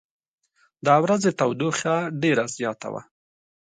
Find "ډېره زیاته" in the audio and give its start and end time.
2.21-2.87